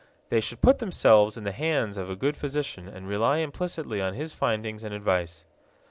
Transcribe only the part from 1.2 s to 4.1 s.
in the hands of a good physician and rely implicitly